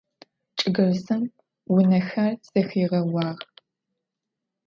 [0.57, 1.23] ЧӀыгырзым
[1.73, 3.31] унэхэр зэхигъэуагъ.